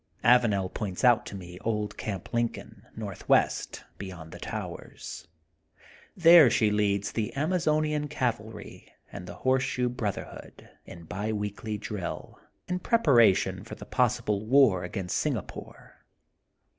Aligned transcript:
''Avanel 0.23 0.67
points 0.73 1.03
out 1.03 1.27
to 1.27 1.35
me 1.35 1.59
old 1.59 1.95
Camp 1.95 2.33
Lincoln, 2.33 2.87
northwest, 2.95 3.83
beyond 3.99 4.31
the 4.31 4.39
towers. 4.39 5.27
There 6.17 6.49
she 6.49 6.71
leads 6.71 7.11
the 7.11 7.31
Amazonian 7.35 8.07
Cavalry 8.07 8.91
and 9.11 9.27
the 9.27 9.35
Horse 9.45 9.61
shoe 9.61 9.89
Brotherhood 9.89 10.67
in 10.87 11.03
bi 11.03 11.31
weekly 11.31 11.77
drill, 11.77 12.39
in 12.67 12.79
prep 12.79 13.05
aration 13.05 13.63
for 13.63 13.75
the 13.75 13.85
possible 13.85 14.43
war 14.47 14.83
against 14.83 15.23
Singa 15.23 15.45
pore. 15.45 16.03